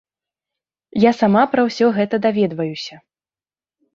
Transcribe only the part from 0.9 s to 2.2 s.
Я сама пра ўсё гэта